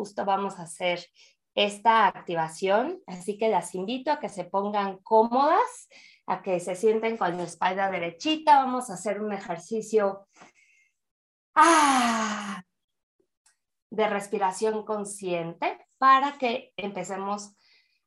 justo 0.00 0.24
vamos 0.24 0.58
a 0.58 0.62
hacer 0.62 1.04
esta 1.54 2.06
activación, 2.06 3.02
así 3.06 3.36
que 3.36 3.50
las 3.50 3.74
invito 3.74 4.10
a 4.10 4.18
que 4.18 4.30
se 4.30 4.44
pongan 4.44 4.96
cómodas, 5.02 5.90
a 6.26 6.40
que 6.40 6.58
se 6.58 6.74
sienten 6.74 7.18
con 7.18 7.36
la 7.36 7.42
espalda 7.42 7.90
derechita. 7.90 8.64
Vamos 8.64 8.88
a 8.88 8.94
hacer 8.94 9.20
un 9.20 9.34
ejercicio 9.34 10.26
ah, 11.54 12.62
de 13.90 14.08
respiración 14.08 14.86
consciente 14.86 15.86
para 15.98 16.38
que 16.38 16.72
empecemos 16.78 17.54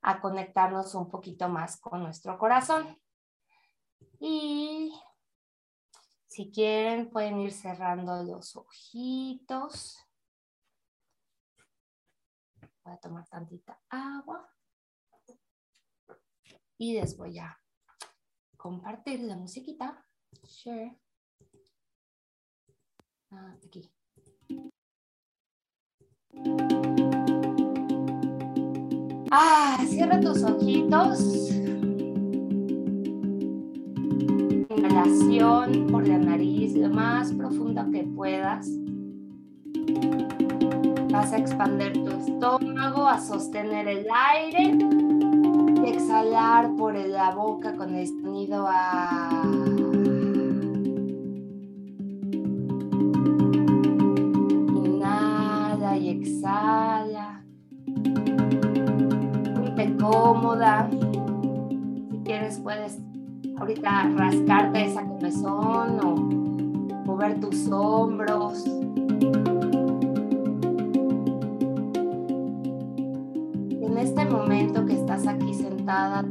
a 0.02 0.20
conectarnos 0.20 0.96
un 0.96 1.12
poquito 1.12 1.48
más 1.48 1.80
con 1.80 2.02
nuestro 2.02 2.40
corazón. 2.40 3.00
Y 4.20 5.00
si 6.26 6.50
quieren, 6.50 7.12
pueden 7.12 7.40
ir 7.40 7.52
cerrando 7.52 8.24
los 8.24 8.56
ojitos. 8.56 10.04
Voy 12.84 12.94
a 12.94 12.98
tomar 12.98 13.28
tantita 13.30 13.80
agua. 13.90 14.50
Y 16.78 16.94
les 16.94 17.16
voy 17.16 17.40
a 17.40 17.58
compartir 18.58 19.22
la 19.22 19.38
musiquita. 19.38 20.06
Share. 20.44 21.00
Ah, 23.32 23.56
aquí. 23.66 23.90
Ah, 29.32 29.78
cierra 29.88 30.20
tus 30.20 30.44
ojitos. 30.44 31.52
Inhalación 34.70 35.88
por 35.88 36.06
la 36.08 36.18
nariz 36.18 36.76
lo 36.76 36.90
más 36.90 37.32
profundo 37.32 37.90
que 37.92 38.04
puedas. 38.04 38.68
Vas 41.14 41.32
a 41.32 41.38
expandir 41.38 41.94
tu 41.94 42.10
estómago, 42.10 43.08
a 43.08 43.20
sostener 43.20 43.88
el 43.88 44.08
aire 44.12 44.76
y 45.86 45.88
exhalar 45.88 46.76
por 46.76 46.96
la 46.96 47.30
boca 47.30 47.76
con 47.76 47.94
el 47.94 48.08
sonido 48.08 48.66
a... 48.68 49.44
Inhala 54.74 55.98
y 55.98 56.10
exhala. 56.10 57.44
Ponte 59.54 59.96
cómoda. 59.98 60.90
Si 60.90 62.18
quieres 62.26 62.58
puedes 62.58 62.98
ahorita 63.60 64.10
rascarte 64.16 64.86
esa 64.86 65.04
comezón 65.08 66.00
o 66.04 66.16
mover 67.06 67.40
tus 67.40 67.70
hombros. 67.70 68.64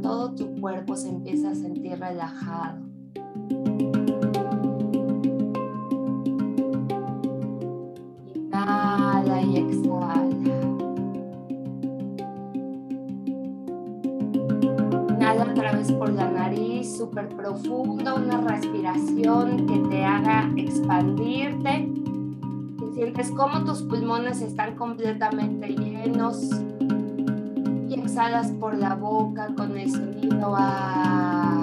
Todo 0.01 0.35
tu 0.35 0.59
cuerpo 0.59 0.95
se 0.95 1.09
empieza 1.09 1.51
a 1.51 1.55
sentir 1.55 1.97
relajado. 1.97 2.79
Inhala 8.35 9.41
y 9.41 9.57
exhala. 9.57 10.15
Inhala 15.09 15.43
otra 15.51 15.71
vez 15.73 15.91
por 15.93 16.11
la 16.11 16.29
nariz, 16.29 16.97
súper 16.97 17.29
profunda, 17.29 18.15
una 18.15 18.41
respiración 18.41 19.65
que 19.65 19.79
te 19.89 20.03
haga 20.03 20.51
expandirte. 20.57 21.89
Sientes 22.95 23.31
como 23.31 23.63
tus 23.63 23.81
pulmones 23.83 24.41
están 24.41 24.75
completamente 24.75 25.69
llenos 25.69 26.49
exhalas 28.13 28.51
por 28.59 28.75
la 28.77 28.93
boca 28.93 29.47
con 29.57 29.75
el 29.75 29.89
sonido 29.89 30.53
a... 30.55 31.62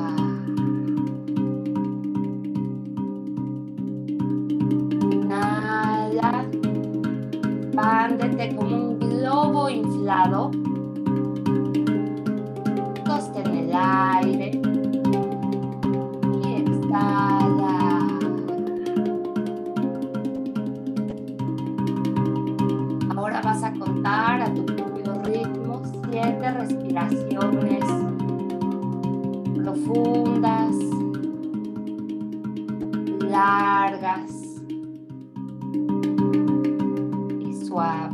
y 37.70 38.09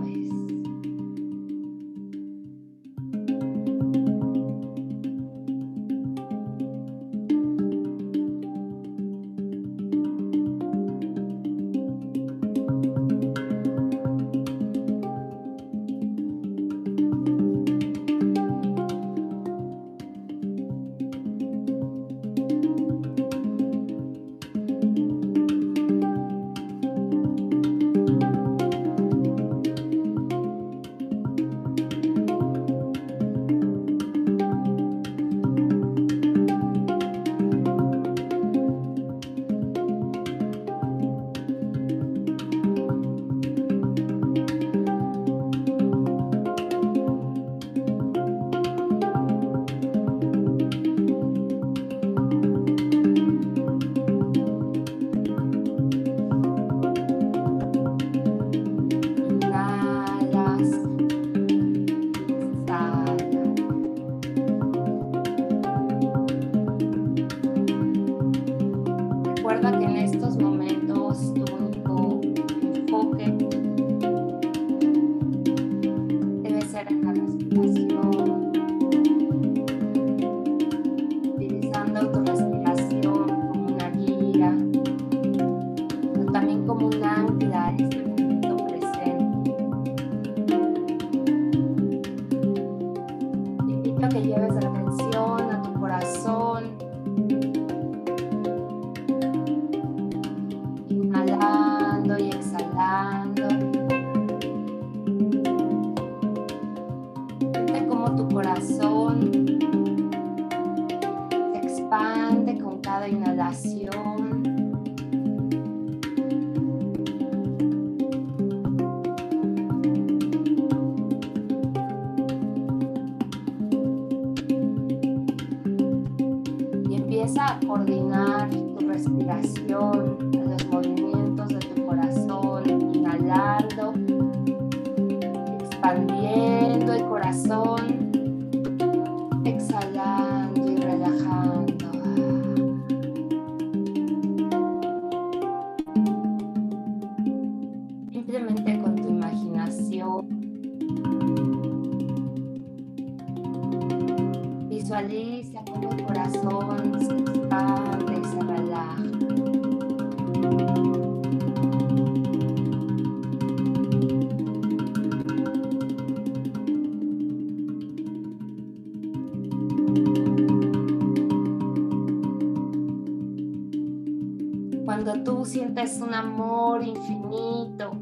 sientes 175.46 176.00
un 176.00 176.12
amor 176.12 176.82
infinito, 176.82 177.93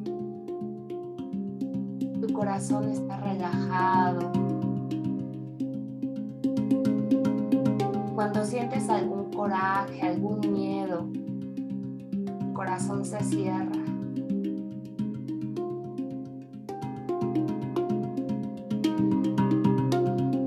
tu 2.20 2.32
corazón 2.32 2.88
está 2.88 3.18
relajado. 3.18 4.32
Cuando 8.14 8.44
sientes 8.44 8.88
algún 8.88 9.30
coraje, 9.30 10.00
algún 10.02 10.40
miedo, 10.40 11.06
tu 12.40 12.54
corazón 12.54 13.04
se 13.04 13.22
cierra. 13.22 13.72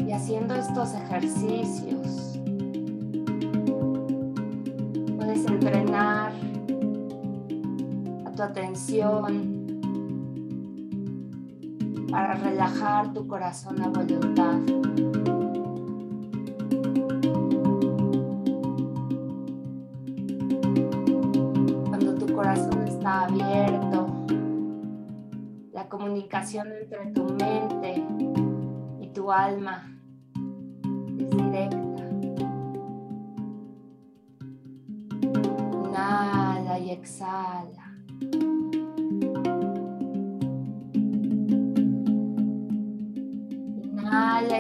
Y 0.08 0.12
haciendo 0.12 0.56
estos 0.56 0.94
ejercicios, 0.96 1.97
para 12.10 12.36
relajar 12.36 13.14
tu 13.14 13.28
corazón 13.28 13.82
a 13.82 13.90
voluntad. 13.90 14.60
Cuando 21.90 22.16
tu 22.16 22.34
corazón 22.34 22.88
está 22.88 23.26
abierto, 23.26 24.08
la 25.74 25.90
comunicación 25.90 26.68
entre 26.72 27.12
tu 27.12 27.26
mente 27.26 28.06
y 29.02 29.08
tu 29.10 29.30
alma 29.30 29.84
es 31.20 31.30
directa. 31.30 32.10
Inhala 35.84 36.80
y 36.80 36.92
exhala. 36.92 37.87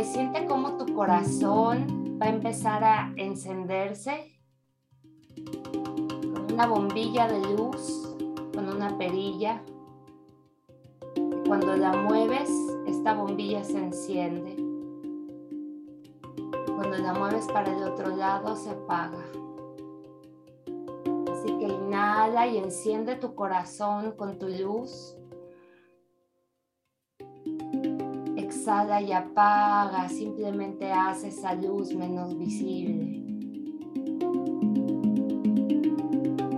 Siente 0.08 0.46
cómo 0.46 0.78
tu 0.78 0.94
corazón 0.94 2.18
va 2.22 2.28
a 2.28 2.30
empezar 2.30 2.84
a 2.84 3.14
encenderse 3.18 4.40
con 6.34 6.54
una 6.54 6.66
bombilla 6.66 7.28
de 7.28 7.40
luz, 7.56 8.16
con 8.54 8.70
una 8.70 8.98
perilla. 8.98 9.62
Cuando 11.46 11.76
la 11.76 11.94
mueves, 11.94 12.50
esta 12.88 13.14
bombilla 13.14 13.64
se 13.64 13.78
enciende. 13.78 14.56
Cuando 16.76 16.98
la 16.98 17.14
mueves 17.14 17.46
para 17.48 17.76
el 17.76 17.84
otro 17.84 18.16
lado, 18.16 18.56
se 18.56 18.70
apaga. 18.70 19.26
Así 21.32 21.58
que 21.58 21.66
inhala 21.66 22.48
y 22.48 22.58
enciende 22.58 23.16
tu 23.16 23.36
corazón 23.36 24.14
con 24.14 24.40
tu 24.40 24.48
luz. 24.48 25.17
Exhala 28.68 29.02
y 29.02 29.14
apaga, 29.14 30.10
simplemente 30.10 30.92
hace 30.92 31.30
esa 31.30 31.56
luz 31.56 31.96
menos 31.96 32.38
visible. 32.38 33.24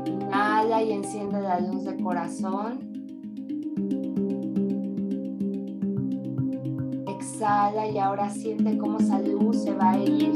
Inhala 0.07 0.81
y 0.81 0.93
enciende 0.93 1.39
la 1.39 1.59
luz 1.59 1.85
de 1.85 2.01
corazón. 2.01 2.79
Exhala 7.07 7.87
y 7.87 7.99
ahora 7.99 8.27
siente 8.31 8.75
cómo 8.79 8.97
esa 8.97 9.21
luz 9.21 9.61
se 9.61 9.75
va 9.75 9.91
a 9.91 9.99
ir 9.99 10.31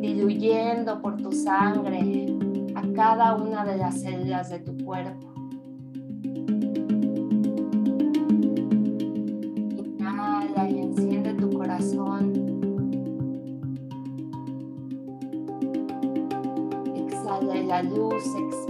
diluyendo 0.00 1.02
por 1.02 1.18
tu 1.18 1.30
sangre 1.30 2.34
a 2.74 2.90
cada 2.94 3.36
una 3.36 3.66
de 3.66 3.76
las 3.76 4.00
células 4.00 4.48
de 4.48 4.60
tu 4.60 4.82
cuerpo. 4.82 5.31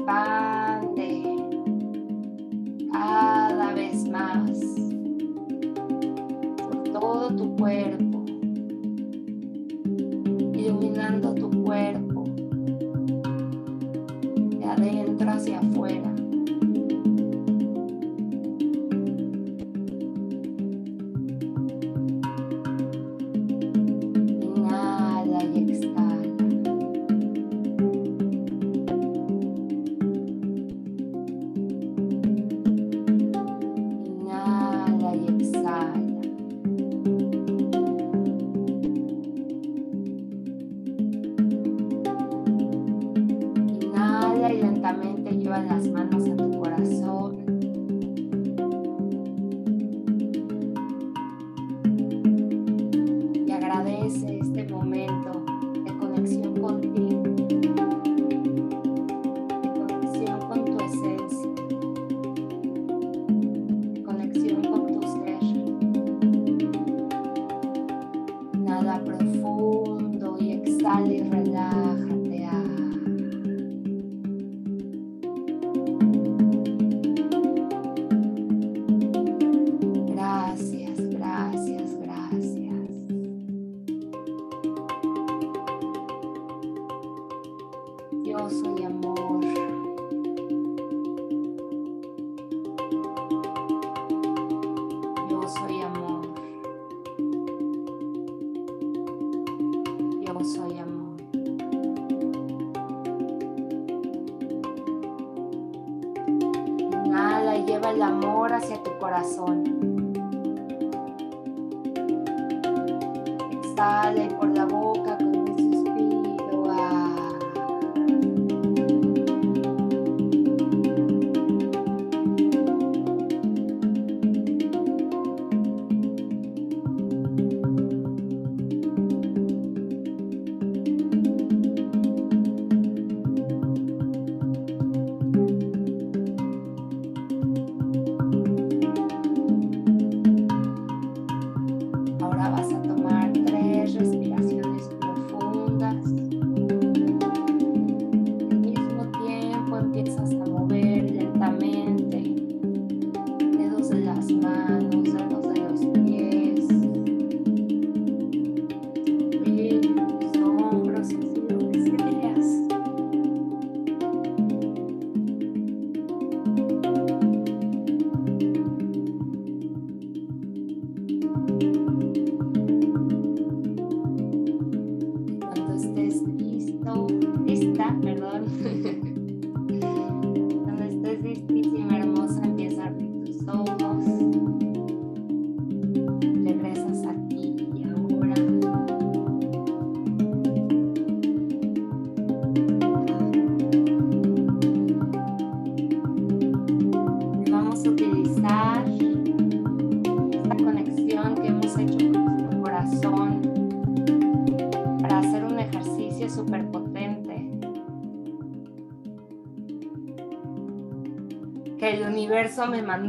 Luz 0.06 0.61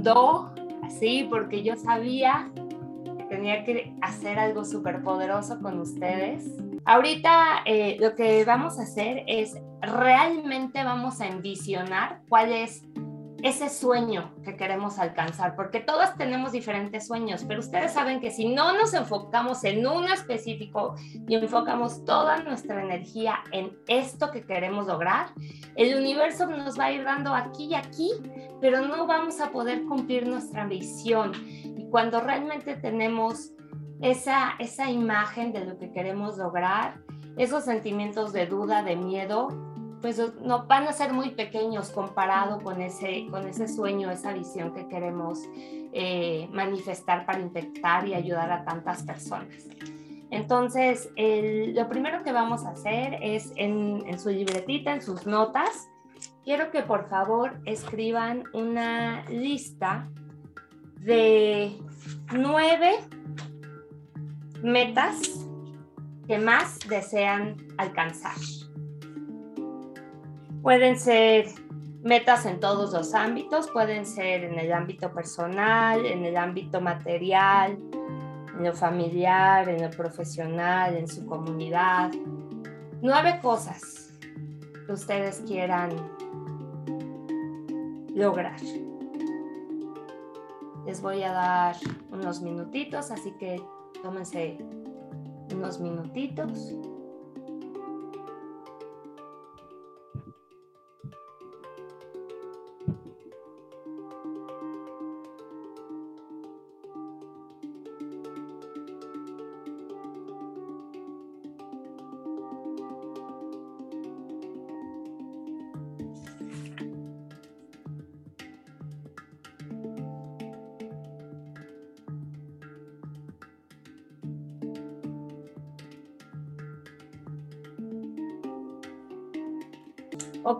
mandó 0.03 0.53
así 0.83 1.27
porque 1.29 1.63
yo 1.63 1.75
sabía 1.77 2.51
que 3.17 3.23
tenía 3.23 3.63
que 3.63 3.93
hacer 4.01 4.37
algo 4.37 4.65
súper 4.65 5.01
poderoso 5.01 5.59
con 5.61 5.79
ustedes. 5.79 6.57
Ahorita 6.85 7.63
eh, 7.65 7.97
lo 7.99 8.13
que 8.15 8.43
vamos 8.43 8.79
a 8.79 8.83
hacer 8.83 9.23
es 9.27 9.55
realmente 9.81 10.83
vamos 10.83 11.21
a 11.21 11.27
envisionar 11.27 12.21
cuál 12.27 12.51
es 12.51 12.83
ese 13.43 13.69
sueño 13.69 14.33
que 14.45 14.55
queremos 14.55 14.99
alcanzar, 14.99 15.57
porque 15.57 15.81
todas 15.81 16.15
tenemos 16.15 16.53
diferentes 16.53 17.07
sueños, 17.07 17.43
pero 17.45 17.59
ustedes 17.59 17.91
saben 17.91 18.21
que 18.21 18.31
si 18.31 18.47
no 18.47 18.71
nos 18.71 18.93
enfocamos 18.93 19.65
en 19.65 19.85
uno 19.85 20.13
específico 20.13 20.95
y 21.27 21.35
enfocamos 21.35 22.05
toda 22.05 22.41
nuestra 22.41 22.81
energía 22.81 23.43
en 23.51 23.77
esto 23.87 24.31
que 24.31 24.45
queremos 24.45 24.87
lograr, 24.87 25.27
el 25.75 25.97
universo 25.97 26.47
nos 26.47 26.79
va 26.79 26.85
a 26.85 26.91
ir 26.93 27.03
dando 27.03 27.35
aquí 27.35 27.65
y 27.65 27.75
aquí, 27.75 28.11
pero 28.61 28.87
no 28.87 29.05
vamos 29.07 29.41
a 29.41 29.51
poder 29.51 29.83
cumplir 29.83 30.25
nuestra 30.25 30.65
visión. 30.65 31.33
Y 31.45 31.89
cuando 31.89 32.21
realmente 32.21 32.77
tenemos 32.77 33.51
esa, 34.01 34.53
esa 34.59 34.89
imagen 34.89 35.51
de 35.51 35.65
lo 35.65 35.77
que 35.77 35.91
queremos 35.91 36.37
lograr, 36.37 37.01
esos 37.37 37.65
sentimientos 37.65 38.31
de 38.31 38.45
duda, 38.45 38.83
de 38.83 38.95
miedo, 38.95 39.49
pues 40.03 40.21
no 40.41 40.65
van 40.67 40.85
a 40.85 40.91
ser 40.91 41.13
muy 41.13 41.29
pequeños 41.29 41.89
comparado 41.89 42.59
con 42.59 42.81
ese, 42.81 43.25
con 43.31 43.47
ese 43.47 43.69
sueño, 43.69 44.11
esa 44.11 44.33
visión 44.33 44.73
que 44.73 44.89
queremos 44.89 45.39
eh, 45.55 46.49
manifestar 46.51 47.25
para 47.25 47.39
impactar 47.39 48.05
y 48.05 48.13
ayudar 48.13 48.51
a 48.51 48.65
tantas 48.65 49.03
personas. 49.03 49.69
Entonces, 50.29 51.09
lo 51.15 51.87
primero 51.87 52.21
que 52.21 52.33
vamos 52.33 52.65
a 52.65 52.71
hacer 52.71 53.17
es 53.21 53.53
en, 53.55 54.03
en 54.05 54.19
su 54.19 54.29
libretita, 54.29 54.91
en 54.91 55.01
sus 55.01 55.25
notas, 55.25 55.87
quiero 56.43 56.69
que 56.69 56.81
por 56.81 57.07
favor 57.07 57.61
escriban 57.63 58.43
una 58.53 59.23
lista 59.29 60.09
de 60.99 61.79
nueve 62.33 62.97
metas 64.61 65.47
que 66.27 66.39
más 66.39 66.79
desean 66.89 67.55
alcanzar. 67.77 68.35
Pueden 70.63 70.97
ser 70.97 71.47
metas 72.03 72.45
en 72.45 72.61
todos 72.61 72.93
los 72.93 73.13
ámbitos, 73.13 73.69
pueden 73.69 74.05
ser 74.05 74.45
en 74.45 74.57
el 74.57 74.71
ámbito 74.71 75.13
personal, 75.13 76.05
en 76.05 76.23
el 76.23 76.37
ámbito 76.37 76.79
material, 76.79 77.77
en 78.57 78.63
lo 78.63 78.73
familiar, 78.73 79.67
en 79.67 79.81
lo 79.81 79.89
profesional, 79.89 80.95
en 80.95 81.09
su 81.09 81.25
comunidad. 81.25 82.11
Nueve 83.01 83.39
cosas 83.41 84.13
que 84.85 84.93
ustedes 84.93 85.43
quieran 85.45 85.91
lograr. 88.15 88.61
Les 90.85 91.01
voy 91.01 91.23
a 91.23 91.33
dar 91.33 91.75
unos 92.09 92.41
minutitos, 92.41 93.11
así 93.11 93.33
que 93.37 93.61
tómense 94.01 94.57
unos 95.53 95.81
minutitos. 95.81 96.73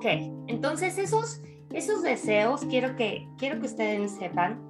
Ok, 0.04 0.10
entonces 0.48 0.98
esos, 0.98 1.42
esos 1.72 2.04
deseos 2.04 2.66
quiero 2.66 2.98
que, 2.98 3.26
quiero 3.38 3.62
que 3.62 3.68
ustedes 3.68 4.12
sepan 4.12 4.68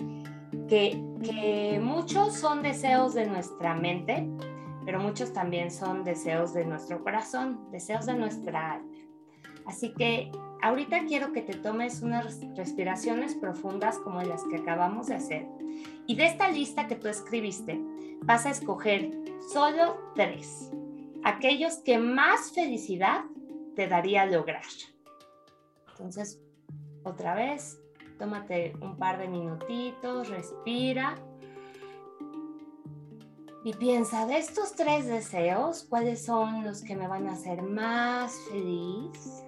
que, 0.69 1.03
que 1.23 1.79
muchos 1.81 2.35
son 2.35 2.61
deseos 2.61 3.15
de 3.15 3.25
nuestra 3.25 3.73
mente, 3.73 4.29
pero 4.85 4.99
muchos 4.99 5.33
también 5.33 5.71
son 5.71 6.03
deseos 6.03 6.53
de 6.53 6.65
nuestro 6.65 7.03
corazón, 7.03 7.71
deseos 7.71 8.05
de 8.05 8.13
nuestra 8.13 8.73
alma. 8.73 8.91
Así 9.65 9.95
que 9.95 10.31
ahorita 10.61 11.05
quiero 11.05 11.33
que 11.33 11.41
te 11.41 11.57
tomes 11.57 12.03
unas 12.03 12.39
respiraciones 12.55 13.33
profundas 13.33 13.97
como 13.97 14.21
las 14.21 14.43
que 14.43 14.57
acabamos 14.57 15.07
de 15.07 15.15
hacer. 15.15 15.47
Y 16.05 16.13
de 16.13 16.27
esta 16.27 16.51
lista 16.51 16.85
que 16.85 16.95
tú 16.95 17.07
escribiste, 17.07 17.81
vas 18.21 18.45
a 18.45 18.51
escoger 18.51 19.09
solo 19.51 19.97
tres, 20.13 20.71
aquellos 21.23 21.77
que 21.77 21.97
más 21.97 22.51
felicidad 22.51 23.23
te 23.75 23.87
daría 23.87 24.27
lograr. 24.27 24.61
Entonces, 25.93 26.41
otra 27.03 27.35
vez, 27.35 27.79
tómate 28.17 28.75
un 28.81 28.97
par 28.97 29.19
de 29.19 29.27
minutitos, 29.27 30.29
respira 30.29 31.15
y 33.63 33.73
piensa 33.73 34.25
de 34.25 34.37
estos 34.37 34.73
tres 34.73 35.07
deseos, 35.07 35.85
¿cuáles 35.89 36.25
son 36.25 36.65
los 36.65 36.81
que 36.81 36.95
me 36.95 37.07
van 37.07 37.27
a 37.27 37.33
hacer 37.33 37.61
más 37.61 38.37
feliz? 38.49 39.45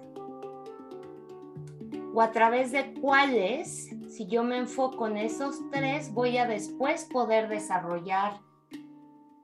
O 2.14 2.22
a 2.22 2.30
través 2.30 2.72
de 2.72 2.94
cuáles, 2.94 3.90
si 4.08 4.26
yo 4.26 4.42
me 4.42 4.56
enfoco 4.56 5.06
en 5.06 5.18
esos 5.18 5.60
tres, 5.70 6.14
voy 6.14 6.38
a 6.38 6.46
después 6.46 7.04
poder 7.04 7.48
desarrollar 7.48 8.40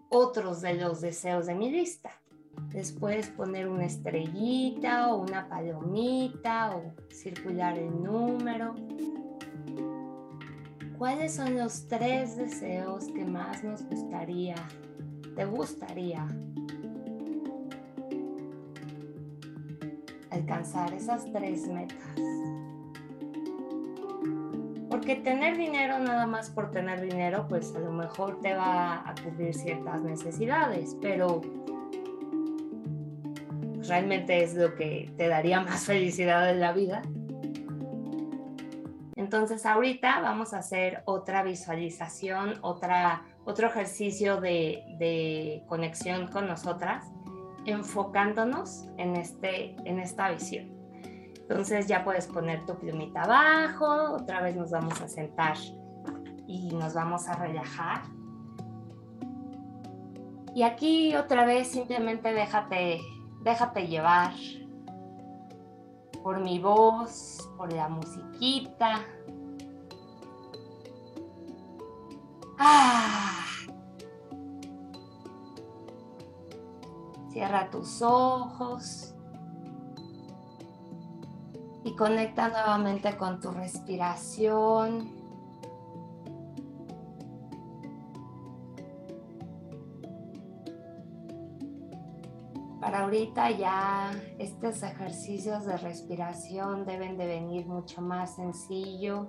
otros 0.09 0.63
de 0.63 0.75
los 0.75 1.03
deseos 1.03 1.47
de 1.47 1.55
mi 1.55 1.71
lista. 1.71 2.22
Después 2.73 3.29
poner 3.29 3.69
una 3.69 3.85
estrellita 3.85 5.13
o 5.13 5.23
una 5.23 5.47
palomita 5.49 6.75
o 6.75 6.95
circular 7.11 7.79
el 7.79 8.03
número. 8.03 8.75
¿Cuáles 10.97 11.35
son 11.35 11.59
los 11.59 11.87
tres 11.89 12.37
deseos 12.37 13.09
que 13.09 13.25
más 13.25 13.63
nos 13.63 13.85
gustaría, 13.87 14.55
te 15.37 15.45
gustaría 15.45 16.27
alcanzar 20.31 20.95
esas 20.95 21.31
tres 21.33 21.67
metas? 21.67 21.99
Porque 24.89 25.17
tener 25.17 25.59
dinero 25.59 25.99
nada 25.99 26.27
más 26.27 26.51
por 26.51 26.71
tener 26.71 27.01
dinero, 27.01 27.47
pues 27.49 27.75
a 27.75 27.81
lo 27.81 27.93
mejor 27.93 28.41
te 28.41 28.55
va 28.55 29.09
a 29.09 29.15
cubrir 29.25 29.55
ciertas 29.55 30.03
necesidades, 30.03 30.97
pero 31.03 31.41
realmente 33.89 34.43
es 34.43 34.55
lo 34.55 34.75
que 34.75 35.13
te 35.17 35.29
daría 35.29 35.61
más 35.61 35.85
felicidad 35.87 36.49
en 36.51 36.61
la 36.61 36.73
vida. 36.73 37.03
Entonces 39.17 39.67
ahorita 39.67 40.21
vamos 40.21 40.53
a 40.53 40.59
hacer 40.59 41.03
otra 41.05 41.43
visualización, 41.43 42.55
otra, 42.63 43.25
otro 43.45 43.69
ejercicio 43.69 44.41
de, 44.41 44.83
de 44.99 45.63
conexión 45.69 46.27
con 46.29 46.49
nosotras, 46.49 47.07
enfocándonos 47.67 48.89
en, 48.99 49.17
este, 49.17 49.77
en 49.85 50.01
esta 50.01 50.31
visión. 50.31 50.71
Entonces 51.53 51.87
ya 51.87 52.03
puedes 52.03 52.27
poner 52.27 52.65
tu 52.67 52.79
plumita 52.79 53.23
abajo, 53.23 54.15
otra 54.15 54.41
vez 54.41 54.57
nos 54.57 54.71
vamos 54.71 55.01
a 55.01 55.09
sentar 55.09 55.57
y 56.47 56.71
nos 56.75 56.95
vamos 56.95 57.29
a 57.29 57.37
relajar. 57.37 58.03
Y 60.55 60.63
aquí 60.63 61.15
otra 61.15 61.45
vez 61.45 61.69
simplemente 61.69 62.33
déjate 62.33 63.01
déjate 63.43 63.87
llevar 63.87 64.33
por 66.23 66.41
mi 66.41 66.59
voz, 66.59 67.51
por 67.57 67.73
la 67.73 67.89
musiquita. 67.89 69.05
Ah. 72.59 73.45
Cierra 77.31 77.71
tus 77.71 78.03
ojos 78.03 79.15
y 81.85 81.97
conecta 81.97 82.49
nuevamente 82.49 83.17
con 83.17 83.41
tu 83.41 83.51
respiración. 83.51 85.22
ahorita 93.03 93.51
ya 93.51 94.13
estos 94.39 94.83
ejercicios 94.83 95.65
de 95.67 95.77
respiración 95.77 96.85
deben 96.85 97.17
de 97.17 97.27
venir 97.27 97.67
mucho 97.67 98.01
más 98.01 98.37
sencillo. 98.37 99.27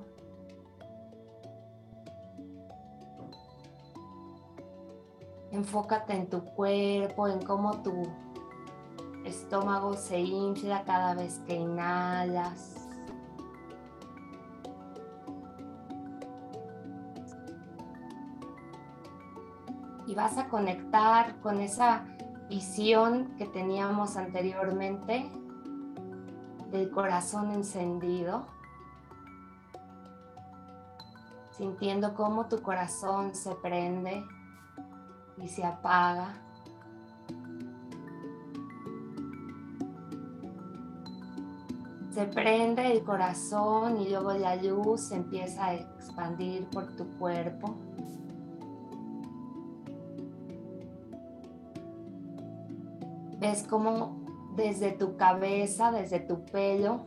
Enfócate 5.51 6.13
en 6.13 6.30
tu 6.30 6.44
cuerpo, 6.44 7.27
en 7.27 7.42
cómo 7.42 7.82
tu 7.82 8.03
estómago 9.25 9.94
se 9.96 10.20
infla 10.20 10.84
cada 10.84 11.15
vez 11.15 11.39
que 11.48 11.56
inhalas. 11.56 12.75
Y 20.06 20.15
vas 20.15 20.38
a 20.38 20.48
conectar 20.48 21.39
con 21.42 21.60
esa 21.60 22.06
visión 22.50 23.36
que 23.38 23.46
teníamos 23.46 24.18
anteriormente 24.18 25.30
del 26.72 26.90
corazón 26.90 27.52
encendido, 27.52 28.48
sintiendo 31.52 32.16
cómo 32.16 32.48
tu 32.48 32.62
corazón 32.62 33.36
se 33.36 33.54
prende 33.56 34.24
y 35.38 35.48
se 35.48 35.64
apaga. 35.64 36.34
Se 42.12 42.26
prende 42.26 42.92
el 42.92 43.04
corazón 43.04 44.00
y 44.00 44.10
luego 44.10 44.34
la 44.34 44.56
luz 44.56 45.12
empieza 45.12 45.66
a 45.66 45.74
expandir 45.74 46.68
por 46.70 46.96
tu 46.96 47.08
cuerpo. 47.18 47.76
Ves 53.44 53.68
cómo 53.70 54.22
desde 54.56 54.94
tu 54.94 55.17
cabeza, 55.17 55.91
desde 55.91 56.22
tu 56.22 56.46
pelo, 56.46 57.02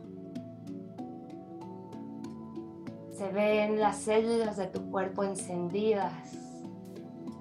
se 3.11 3.31
ven 3.31 3.79
las 3.79 3.95
células 3.95 4.55
de 4.55 4.67
tu 4.67 4.91
cuerpo 4.91 5.23
encendidas. 5.23 6.13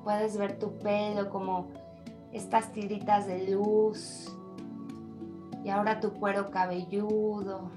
Puedes 0.03 0.39
ver 0.39 0.59
tu 0.59 0.79
pelo 0.79 1.29
como 1.29 1.69
estas 2.33 2.73
tiritas 2.73 3.27
de 3.27 3.51
luz. 3.51 4.35
Y 5.63 5.69
ahora 5.69 6.01
tu 6.01 6.15
cuero 6.15 6.51
cabelludo 6.51 7.71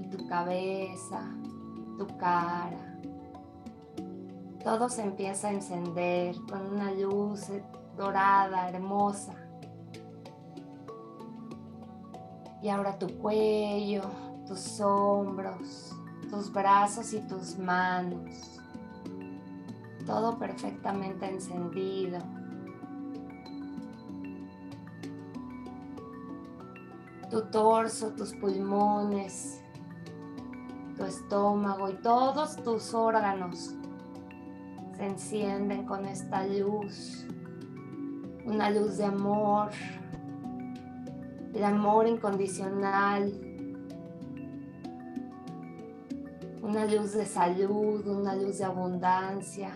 y 0.00 0.06
tu 0.06 0.26
cabeza, 0.28 1.28
tu 1.98 2.06
cara. 2.16 2.98
Todo 4.64 4.88
se 4.88 5.02
empieza 5.02 5.48
a 5.48 5.52
encender 5.52 6.36
con 6.50 6.74
una 6.74 6.90
luz 6.92 7.48
dorada, 7.98 8.70
hermosa. 8.70 9.47
Y 12.62 12.68
ahora 12.68 12.98
tu 12.98 13.06
cuello, 13.18 14.02
tus 14.46 14.80
hombros, 14.80 15.94
tus 16.30 16.52
brazos 16.52 17.12
y 17.12 17.20
tus 17.20 17.58
manos. 17.58 18.60
Todo 20.04 20.38
perfectamente 20.38 21.26
encendido. 21.26 22.18
Tu 27.30 27.42
torso, 27.50 28.10
tus 28.14 28.32
pulmones, 28.34 29.62
tu 30.96 31.04
estómago 31.04 31.90
y 31.90 31.94
todos 31.96 32.56
tus 32.56 32.94
órganos 32.94 33.74
se 34.96 35.06
encienden 35.06 35.84
con 35.84 36.06
esta 36.06 36.44
luz. 36.46 37.26
Una 38.44 38.70
luz 38.70 38.96
de 38.96 39.04
amor, 39.04 39.70
el 41.54 41.64
amor 41.64 42.06
incondicional, 42.06 43.32
una 46.62 46.84
luz 46.84 47.14
de 47.14 47.24
salud, 47.24 48.06
una 48.06 48.36
luz 48.36 48.58
de 48.58 48.64
abundancia 48.64 49.72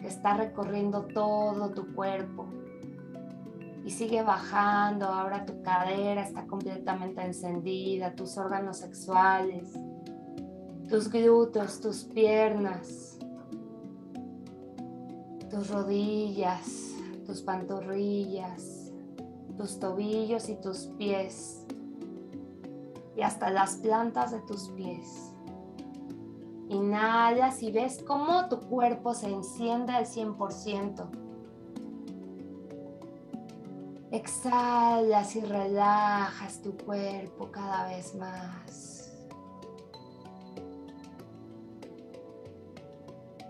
que 0.00 0.08
está 0.08 0.36
recorriendo 0.36 1.02
todo 1.06 1.70
tu 1.70 1.94
cuerpo 1.94 2.46
y 3.84 3.90
sigue 3.90 4.22
bajando. 4.22 5.06
Ahora 5.06 5.46
tu 5.46 5.62
cadera 5.62 6.22
está 6.22 6.46
completamente 6.46 7.22
encendida, 7.22 8.14
tus 8.14 8.36
órganos 8.36 8.78
sexuales, 8.78 9.72
tus 10.88 11.08
glúteos, 11.08 11.80
tus 11.80 12.04
piernas, 12.04 13.18
tus 15.48 15.70
rodillas, 15.70 16.94
tus 17.24 17.42
pantorrillas 17.42 18.85
tus 19.56 19.78
tobillos 19.78 20.48
y 20.48 20.56
tus 20.56 20.88
pies 20.98 21.66
y 23.16 23.22
hasta 23.22 23.50
las 23.50 23.76
plantas 23.76 24.30
de 24.30 24.40
tus 24.40 24.68
pies. 24.70 25.32
Inhalas 26.68 27.62
y 27.62 27.72
ves 27.72 28.02
cómo 28.06 28.48
tu 28.48 28.60
cuerpo 28.60 29.14
se 29.14 29.28
enciende 29.28 29.92
al 29.92 30.04
100%. 30.04 31.08
Exhalas 34.10 35.36
y 35.36 35.40
relajas 35.40 36.60
tu 36.60 36.76
cuerpo 36.76 37.50
cada 37.50 37.88
vez 37.88 38.14
más. 38.14 39.12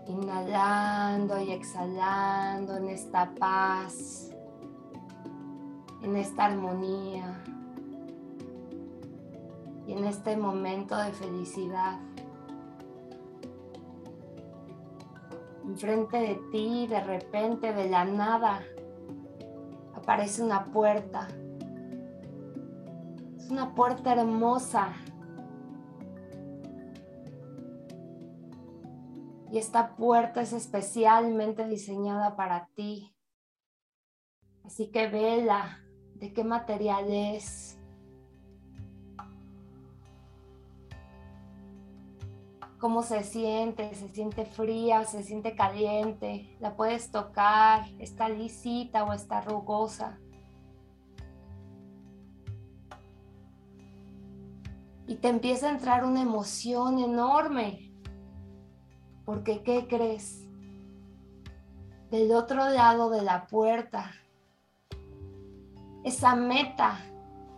Inhalando 0.07 1.41
y 1.41 1.51
exhalando 1.51 2.77
en 2.77 2.89
esta 2.89 3.33
paz 3.37 4.31
en 6.07 6.15
esta 6.15 6.45
armonía 6.45 7.43
y 9.85 9.91
en 9.91 10.05
este 10.05 10.37
momento 10.37 10.95
de 10.95 11.11
felicidad. 11.11 11.99
Enfrente 15.65 16.17
de 16.17 16.35
ti, 16.49 16.87
de 16.87 17.01
repente, 17.01 17.73
de 17.73 17.89
la 17.89 18.05
nada, 18.05 18.61
aparece 19.95 20.41
una 20.43 20.71
puerta. 20.71 21.27
Es 23.35 23.51
una 23.51 23.75
puerta 23.75 24.13
hermosa. 24.13 24.93
Y 29.51 29.57
esta 29.57 29.97
puerta 29.97 30.41
es 30.41 30.53
especialmente 30.53 31.67
diseñada 31.67 32.37
para 32.37 32.69
ti. 32.75 33.13
Así 34.63 34.89
que 34.89 35.07
vela, 35.07 35.81
de 36.19 36.33
qué 36.33 36.43
material 36.43 37.05
es, 37.09 37.77
cómo 42.79 43.03
se 43.03 43.23
siente, 43.23 43.93
se 43.95 44.09
siente 44.09 44.45
fría, 44.45 45.03
se 45.05 45.23
siente 45.23 45.55
caliente, 45.55 46.55
la 46.59 46.75
puedes 46.75 47.11
tocar, 47.11 47.87
está 47.99 48.29
lisita 48.29 49.03
o 49.03 49.13
está 49.13 49.41
rugosa. 49.41 50.19
Y 55.07 55.15
te 55.15 55.29
empieza 55.29 55.67
a 55.67 55.71
entrar 55.71 56.03
una 56.03 56.21
emoción 56.21 56.99
enorme, 56.99 57.91
porque 59.25 59.63
¿qué 59.63 59.87
crees? 59.87 60.45
Del 62.11 62.31
otro 62.31 62.69
lado 62.69 63.09
de 63.09 63.21
la 63.21 63.47
puerta 63.47 64.11
esa 66.07 66.35
meta 66.35 66.99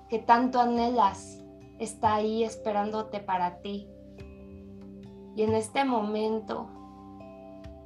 que 0.09 0.17
tanto 0.17 0.59
anhelas 0.59 1.43
está 1.77 2.15
ahí 2.15 2.43
esperándote 2.43 3.19
para 3.19 3.61
ti. 3.61 3.87
Y 5.35 5.43
en 5.43 5.53
este 5.53 5.85
momento 5.85 6.67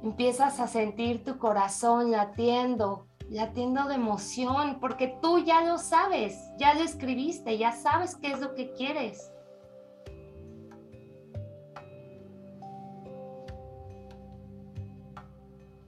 empiezas 0.02 0.60
a 0.60 0.66
sentir 0.66 1.22
tu 1.22 1.38
corazón 1.38 2.10
latiendo, 2.10 3.06
latiendo 3.28 3.84
de 3.84 3.96
emoción, 3.96 4.78
porque 4.80 5.18
tú 5.20 5.38
ya 5.38 5.60
lo 5.60 5.76
sabes, 5.76 6.38
ya 6.58 6.72
lo 6.72 6.80
escribiste, 6.80 7.58
ya 7.58 7.72
sabes 7.72 8.16
qué 8.16 8.32
es 8.32 8.40
lo 8.40 8.54
que 8.54 8.72
quieres. 8.72 9.30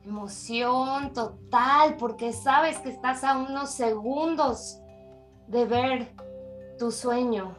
Emoción 0.06 1.12
total 1.12 1.96
porque 1.96 2.32
sabes 2.32 2.78
que 2.78 2.90
estás 2.90 3.24
a 3.24 3.36
unos 3.36 3.70
segundos 3.70 4.80
de 5.48 5.64
ver 5.64 6.14
tu 6.78 6.92
sueño. 6.92 7.56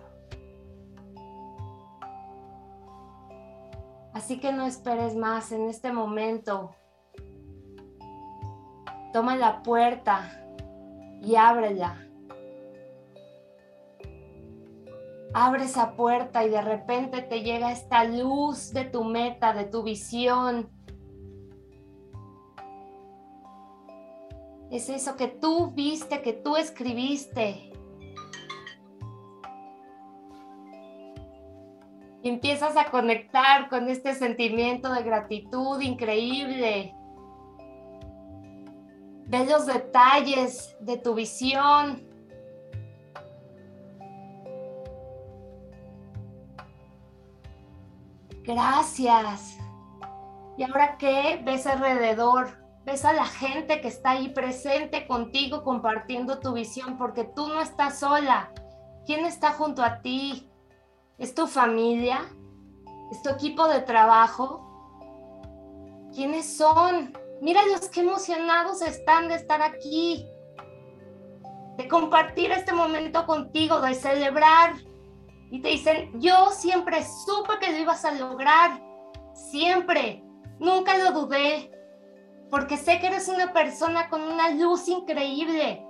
Así 4.14 4.40
que 4.40 4.52
no 4.52 4.66
esperes 4.66 5.16
más 5.16 5.52
en 5.52 5.68
este 5.68 5.92
momento. 5.92 6.72
Toma 9.12 9.36
la 9.36 9.62
puerta 9.62 10.32
y 11.22 11.36
ábrela. 11.36 12.04
Abre 15.34 15.66
esa 15.66 15.96
puerta 15.96 16.46
y 16.46 16.50
de 16.50 16.62
repente 16.62 17.22
te 17.22 17.42
llega 17.42 17.72
esta 17.72 18.06
luz 18.06 18.72
de 18.72 18.86
tu 18.86 19.04
meta, 19.04 19.54
de 19.54 19.66
tu 19.66 19.84
visión, 19.84 20.70
Es 24.70 24.90
eso 24.90 25.16
que 25.16 25.28
tú 25.28 25.72
viste, 25.72 26.22
que 26.22 26.34
tú 26.34 26.58
escribiste. 26.58 27.72
Empiezas 32.22 32.76
a 32.76 32.92
conectar 32.92 33.70
con 33.70 33.88
este 33.88 34.14
sentimiento 34.14 34.92
de 34.92 35.04
gratitud 35.04 35.80
increíble. 35.80 36.94
Ve 39.28 39.46
los 39.46 39.66
detalles 39.66 40.76
de 40.82 40.98
tu 40.98 41.14
visión. 41.14 42.06
Gracias. 48.44 49.58
¿Y 50.58 50.64
ahora 50.64 50.98
qué 50.98 51.42
ves 51.46 51.66
alrededor? 51.68 52.67
Ves 52.88 53.04
a 53.04 53.12
la 53.12 53.26
gente 53.26 53.82
que 53.82 53.90
está 53.90 54.12
ahí 54.12 54.30
presente 54.30 55.08
contigo 55.08 55.66
compartiendo 55.66 56.40
tu 56.40 56.54
visión, 56.54 56.98
porque 56.98 57.26
tú 57.26 57.50
no 57.50 57.60
estás 57.60 58.00
sola. 58.00 58.50
¿Quién 59.06 59.26
está 59.26 59.52
junto 59.52 59.84
a 59.84 60.02
ti? 60.02 60.50
¿Es 61.18 61.36
tu 61.36 61.48
familia? 61.48 62.22
¿Es 63.12 63.22
tu 63.22 63.30
equipo 63.30 63.68
de 63.68 63.82
trabajo? 63.82 64.64
¿Quiénes 66.16 66.58
son? 66.58 67.14
Mira 67.42 67.62
los 67.66 67.90
que 67.90 68.00
emocionados 68.00 68.82
están 68.82 69.28
de 69.28 69.36
estar 69.36 69.62
aquí, 69.62 70.26
de 71.76 71.90
compartir 71.90 72.54
este 72.54 72.72
momento 72.72 73.26
contigo, 73.26 73.82
de 73.82 73.96
celebrar. 73.96 74.76
Y 75.52 75.62
te 75.62 75.68
dicen, 75.68 76.22
yo 76.22 76.52
siempre 76.52 77.04
supe 77.04 77.60
que 77.60 77.74
lo 77.74 77.80
ibas 77.80 78.06
a 78.06 78.14
lograr, 78.14 78.82
siempre, 79.34 80.24
nunca 80.58 80.98
lo 80.98 81.12
dudé, 81.12 81.77
porque 82.50 82.78
sé 82.78 83.00
que 83.00 83.08
eres 83.08 83.28
una 83.28 83.54
persona 83.54 84.10
con 84.10 84.22
una 84.22 84.50
luz 84.52 84.88
increíble. 84.88 85.84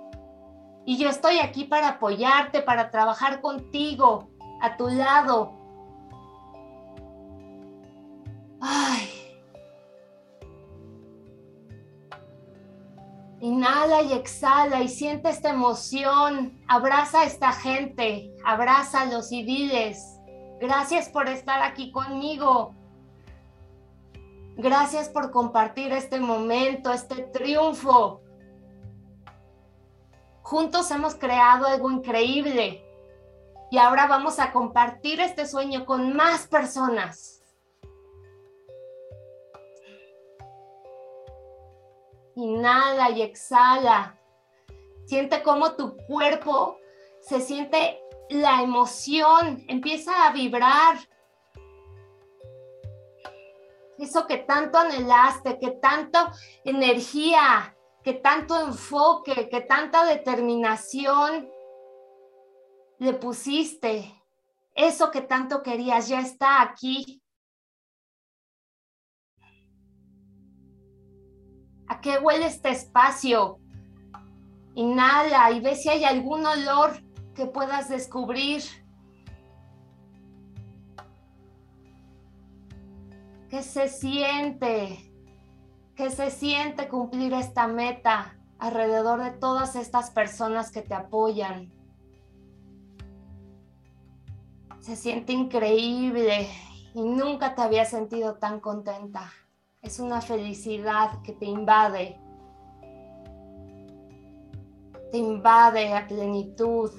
Y 0.84 0.96
yo 0.96 1.08
estoy 1.08 1.38
aquí 1.38 1.64
para 1.64 1.88
apoyarte, 1.88 2.62
para 2.62 2.90
trabajar 2.90 3.40
contigo, 3.40 4.30
a 4.60 4.76
tu 4.76 4.88
lado. 4.88 5.52
Ay, 8.60 9.18
Inhala 13.40 14.02
y 14.02 14.12
exhala 14.14 14.82
y 14.82 14.88
siente 14.88 15.30
esta 15.30 15.50
emoción. 15.50 16.60
Abraza 16.66 17.20
a 17.20 17.24
esta 17.24 17.52
gente, 17.52 18.34
abrázalos 18.44 19.30
y 19.30 19.44
diles, 19.44 20.18
gracias 20.60 21.08
por 21.08 21.28
estar 21.28 21.62
aquí 21.62 21.92
conmigo. 21.92 22.74
Gracias 24.58 25.08
por 25.08 25.30
compartir 25.30 25.92
este 25.92 26.18
momento, 26.18 26.92
este 26.92 27.22
triunfo. 27.22 28.22
Juntos 30.42 30.90
hemos 30.90 31.14
creado 31.14 31.68
algo 31.68 31.92
increíble 31.92 32.84
y 33.70 33.78
ahora 33.78 34.08
vamos 34.08 34.40
a 34.40 34.50
compartir 34.50 35.20
este 35.20 35.46
sueño 35.46 35.86
con 35.86 36.12
más 36.16 36.48
personas. 36.48 37.40
Inhala 42.34 43.10
y 43.10 43.22
exhala. 43.22 44.18
Siente 45.06 45.44
cómo 45.44 45.74
tu 45.74 45.96
cuerpo 46.08 46.78
se 47.20 47.40
siente 47.40 48.00
la 48.28 48.60
emoción, 48.62 49.64
empieza 49.68 50.26
a 50.26 50.32
vibrar. 50.32 50.96
Eso 53.98 54.26
que 54.26 54.38
tanto 54.38 54.78
anhelaste, 54.78 55.58
que 55.58 55.72
tanto 55.72 56.18
energía, 56.64 57.76
que 58.04 58.14
tanto 58.14 58.60
enfoque, 58.60 59.48
que 59.48 59.60
tanta 59.62 60.04
determinación 60.04 61.50
le 62.98 63.12
pusiste. 63.14 64.14
Eso 64.74 65.10
que 65.10 65.22
tanto 65.22 65.62
querías 65.62 66.08
ya 66.08 66.20
está 66.20 66.62
aquí. 66.62 67.20
¿A 71.88 72.00
qué 72.00 72.18
huele 72.18 72.46
este 72.46 72.70
espacio? 72.70 73.58
Inhala 74.74 75.50
y 75.50 75.60
ve 75.60 75.74
si 75.74 75.88
hay 75.88 76.04
algún 76.04 76.46
olor 76.46 76.92
que 77.34 77.46
puedas 77.46 77.88
descubrir. 77.88 78.62
¿Qué 83.48 83.62
se 83.62 83.88
siente? 83.88 85.12
¿Qué 85.94 86.10
se 86.10 86.30
siente 86.30 86.88
cumplir 86.88 87.32
esta 87.32 87.66
meta 87.66 88.38
alrededor 88.58 89.22
de 89.22 89.30
todas 89.30 89.74
estas 89.76 90.10
personas 90.10 90.70
que 90.70 90.82
te 90.82 90.94
apoyan? 90.94 91.72
Se 94.80 94.96
siente 94.96 95.32
increíble 95.32 96.48
y 96.94 97.02
nunca 97.02 97.54
te 97.54 97.62
había 97.62 97.84
sentido 97.84 98.34
tan 98.36 98.60
contenta 98.60 99.32
es 99.82 100.00
una 100.00 100.20
felicidad 100.20 101.22
que 101.22 101.32
te 101.32 101.46
invade, 101.46 102.18
te 105.10 105.18
invade 105.18 105.94
a 105.94 106.06
plenitud. 106.06 106.90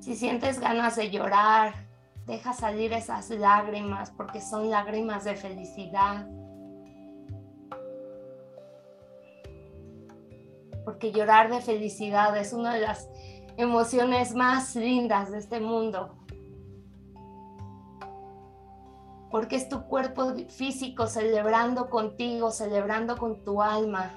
Si 0.00 0.14
sientes 0.14 0.60
ganas 0.60 0.96
de 0.96 1.10
llorar, 1.10 1.85
deja 2.26 2.52
salir 2.52 2.92
esas 2.92 3.30
lágrimas 3.30 4.10
porque 4.10 4.40
son 4.40 4.70
lágrimas 4.70 5.24
de 5.24 5.36
felicidad. 5.36 6.28
Porque 10.84 11.10
llorar 11.12 11.50
de 11.50 11.60
felicidad 11.60 12.36
es 12.36 12.52
una 12.52 12.74
de 12.74 12.80
las 12.80 13.08
emociones 13.56 14.34
más 14.34 14.76
lindas 14.76 15.32
de 15.32 15.38
este 15.38 15.60
mundo. 15.60 16.16
porque 19.36 19.56
es 19.56 19.68
tu 19.68 19.82
cuerpo 19.82 20.32
físico 20.48 21.06
celebrando 21.06 21.90
contigo, 21.90 22.50
celebrando 22.50 23.18
con 23.18 23.44
tu 23.44 23.60
alma. 23.60 24.10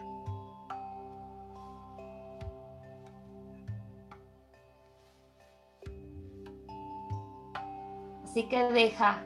Así 8.29 8.43
que 8.43 8.63
deja, 8.65 9.23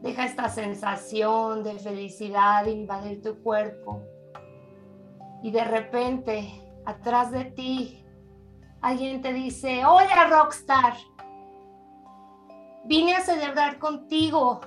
deja 0.00 0.24
esta 0.24 0.48
sensación 0.48 1.64
de 1.64 1.76
felicidad 1.80 2.66
invadir 2.66 3.20
tu 3.20 3.42
cuerpo. 3.42 4.00
Y 5.42 5.50
de 5.50 5.64
repente, 5.64 6.62
atrás 6.86 7.32
de 7.32 7.46
ti, 7.46 8.06
alguien 8.80 9.22
te 9.22 9.32
dice, 9.32 9.84
hola 9.84 10.28
Rockstar, 10.30 10.94
vine 12.84 13.16
a 13.16 13.22
celebrar 13.22 13.80
contigo. 13.80 14.60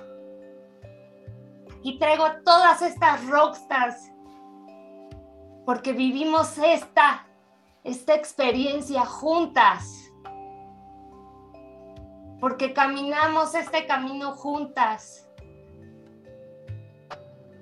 Y 1.82 1.98
traigo 1.98 2.26
todas 2.44 2.82
estas 2.82 3.26
rockstars. 3.26 4.12
Porque 5.64 5.94
vivimos 5.94 6.58
esta, 6.58 7.26
esta 7.84 8.14
experiencia 8.14 9.06
juntas, 9.06 10.05
porque 12.40 12.72
caminamos 12.72 13.54
este 13.54 13.86
camino 13.86 14.32
juntas. 14.32 15.28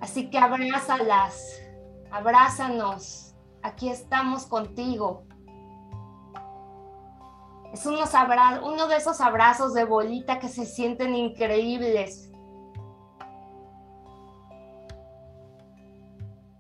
Así 0.01 0.29
que 0.31 0.39
abrázalas, 0.39 1.63
abrázanos, 2.11 3.35
aquí 3.63 3.89
estamos 3.89 4.47
contigo. 4.47 5.27
Es 7.73 7.87
uno 7.87 8.87
de 8.87 8.97
esos 8.97 9.21
abrazos 9.21 9.75
de 9.75 9.85
bolita 9.85 10.39
que 10.39 10.49
se 10.49 10.65
sienten 10.65 11.15
increíbles 11.15 12.31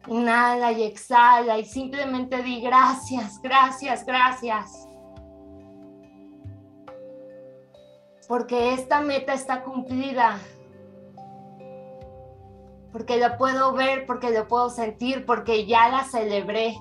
Inhala 0.07 0.73
y 0.73 0.83
exhala 0.83 1.59
y 1.59 1.65
simplemente 1.65 2.43
di 2.43 2.61
gracias, 2.61 3.41
gracias, 3.41 4.05
gracias. 4.05 4.87
Porque 8.29 8.73
esta 8.73 9.01
meta 9.01 9.35
está 9.35 9.63
cumplida. 9.63 10.39
Porque 12.93 13.19
lo 13.19 13.37
puedo 13.37 13.73
ver, 13.73 14.07
porque 14.07 14.31
lo 14.31 14.47
puedo 14.49 14.71
sentir, 14.71 15.27
porque 15.27 15.67
ya 15.67 15.89
la 15.89 16.05
celebré. 16.05 16.77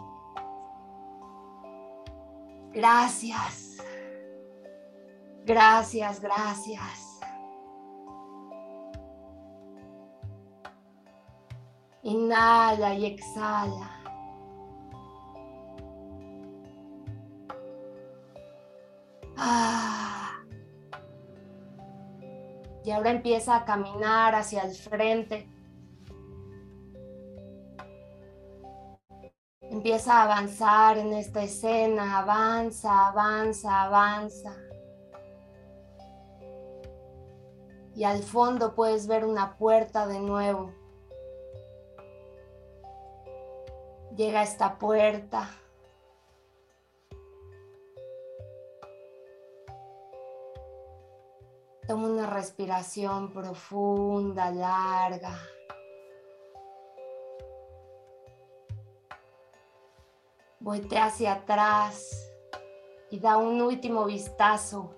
Gracias. 2.72 3.78
Gracias, 5.46 6.22
gracias. 6.22 7.20
Inhala 12.04 12.96
y 12.96 13.06
exhala. 13.06 13.90
Ah. 19.38 19.73
Y 22.84 22.92
ahora 22.92 23.12
empieza 23.12 23.56
a 23.56 23.66
caminar 23.66 24.36
hacia 24.36 24.64
el 24.64 24.76
frente. 24.76 25.48
Empieza 29.62 30.20
a 30.20 30.24
avanzar 30.24 30.98
en 30.98 31.14
esta 31.14 31.44
escena, 31.44 32.20
avanza, 32.20 33.08
avanza, 33.08 33.84
avanza. 33.84 34.56
Y 37.96 38.04
al 38.04 38.22
fondo 38.24 38.76
puedes 38.76 39.08
ver 39.08 39.26
una 39.26 39.58
puerta 39.58 40.08
de 40.08 40.20
nuevo. 40.20 40.84
llega 44.16 44.42
a 44.42 44.44
esta 44.44 44.78
puerta. 44.78 45.50
Toma 51.88 52.08
una 52.08 52.28
respiración 52.28 53.34
profunda, 53.34 54.52
larga. 54.52 55.38
Voltea 60.62 61.08
hacia 61.08 61.34
atrás 61.34 62.32
y 63.12 63.20
da 63.20 63.36
un 63.36 63.62
último 63.62 64.06
vistazo 64.06 64.96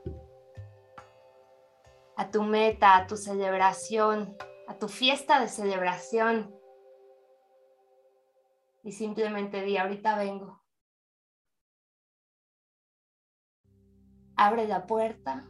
a 2.15 2.29
tu 2.29 2.43
meta, 2.43 2.95
a 2.97 3.07
tu 3.07 3.17
celebración, 3.17 4.37
a 4.67 4.77
tu 4.77 4.87
fiesta 4.87 5.39
de 5.39 5.47
celebración. 5.47 6.55
Y 8.83 8.91
simplemente 8.91 9.63
di, 9.63 9.75
ahorita 9.77 10.15
vengo. 10.17 10.61
Abre 14.35 14.67
la 14.67 14.85
puerta 14.85 15.49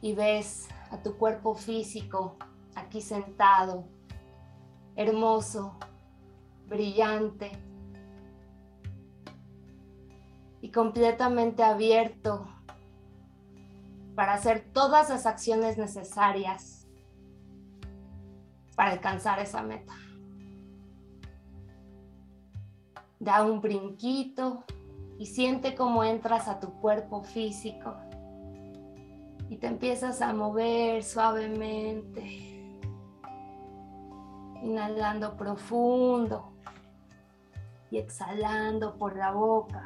y 0.00 0.14
ves 0.14 0.68
a 0.90 1.02
tu 1.02 1.16
cuerpo 1.16 1.54
físico 1.54 2.36
aquí 2.74 3.00
sentado, 3.00 3.84
hermoso, 4.96 5.76
brillante 6.66 7.50
y 10.60 10.70
completamente 10.70 11.62
abierto 11.62 12.46
para 14.14 14.34
hacer 14.34 14.68
todas 14.72 15.10
las 15.10 15.26
acciones 15.26 15.78
necesarias 15.78 16.86
para 18.76 18.92
alcanzar 18.92 19.40
esa 19.40 19.62
meta. 19.62 19.94
Da 23.20 23.42
un 23.42 23.60
brinquito 23.60 24.64
y 25.18 25.26
siente 25.26 25.74
cómo 25.74 26.04
entras 26.04 26.46
a 26.46 26.60
tu 26.60 26.72
cuerpo 26.80 27.24
físico 27.24 27.96
y 29.48 29.56
te 29.56 29.66
empiezas 29.66 30.20
a 30.20 30.32
mover 30.32 31.02
suavemente. 31.02 32.22
Inhalando 34.62 35.36
profundo 35.36 36.52
y 37.90 37.98
exhalando 37.98 38.96
por 38.96 39.16
la 39.16 39.32
boca. 39.32 39.84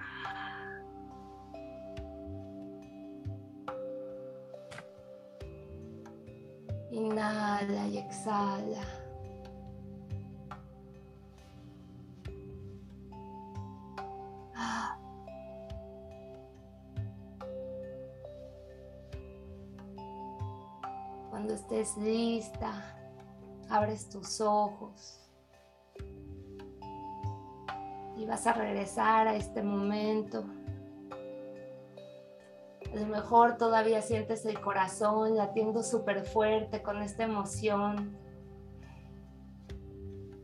Inhala 6.91 7.87
y 7.89 7.99
exhala. 7.99 9.02
Estés 21.53 21.99
lista, 21.99 22.97
abres 23.69 24.09
tus 24.09 24.41
ojos 24.41 25.21
y 28.17 28.25
vas 28.25 28.47
a 28.47 28.55
regresar 28.55 29.29
a 29.29 29.37
este 29.37 29.63
momento. 29.63 30.47
A 32.91 32.97
lo 32.97 33.07
mejor 33.07 33.59
todavía 33.59 34.01
sientes 34.01 34.47
el 34.47 34.63
corazón 34.63 35.37
latiendo 35.37 35.83
súper 35.83 36.25
fuerte 36.25 36.83
con 36.83 37.03
esta 37.03 37.25
emoción. 37.25 38.17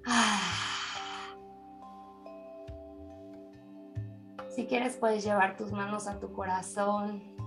Ah. 0.07 0.41
Si 4.51 4.67
quieres 4.67 4.99
puedes 4.99 5.25
llevar 5.25 5.57
tus 5.57 5.73
manos 5.73 6.07
a 6.07 6.21
tu 6.21 6.35
corazón 6.35 7.38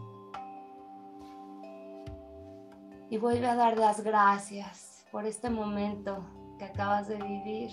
y 3.12 3.18
vuelve 3.18 3.46
a 3.46 3.56
dar 3.56 3.78
las 3.78 4.02
gracias 4.06 5.06
por 5.12 5.26
este 5.26 5.50
momento 5.50 6.26
que 6.58 6.64
acabas 6.64 7.10
de 7.10 7.18
vivir. 7.18 7.70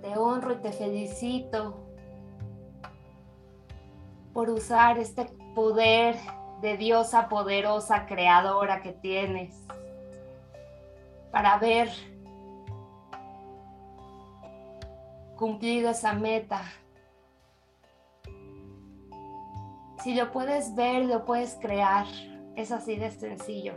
te 0.00 0.16
honro 0.16 0.52
y 0.52 0.56
te 0.58 0.70
felicito 0.70 1.84
por 4.32 4.50
usar 4.50 4.98
este 4.98 5.24
poder 5.52 6.14
de 6.60 6.76
diosa 6.76 7.28
poderosa 7.28 8.06
creadora 8.06 8.82
que 8.82 8.92
tienes 8.92 9.60
para 11.32 11.58
ver 11.58 11.90
cumplido 15.36 15.90
esa 15.90 16.12
meta. 16.12 16.62
Si 20.06 20.14
lo 20.14 20.30
puedes 20.30 20.76
ver, 20.76 21.04
lo 21.06 21.24
puedes 21.24 21.58
crear. 21.60 22.06
Es 22.54 22.70
así 22.70 22.94
de 22.94 23.10
sencillo. 23.10 23.72